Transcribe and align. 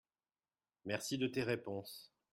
mersi 0.83 1.19
de 1.19 1.27
tes 1.27 1.43
réponses. 1.43 2.11